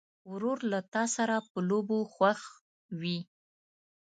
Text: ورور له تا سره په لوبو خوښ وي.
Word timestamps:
ورور 0.31 0.57
له 0.71 0.79
تا 0.93 1.03
سره 1.15 1.35
په 1.49 1.57
لوبو 1.69 1.97
خوښ 2.13 2.39
وي. 2.99 3.19